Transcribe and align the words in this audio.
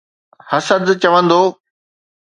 حسد 0.49 0.83
چوندو. 1.01 1.41